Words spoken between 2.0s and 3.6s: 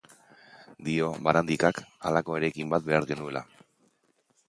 halako eraikin bat behar genuela.